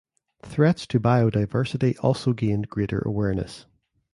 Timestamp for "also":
2.03-2.33